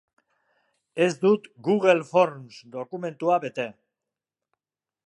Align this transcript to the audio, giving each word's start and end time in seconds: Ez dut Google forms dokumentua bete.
Ez 1.05 1.09
dut 1.25 1.45
Google 1.69 2.07
forms 2.15 2.59
dokumentua 2.79 3.39
bete. 3.47 3.71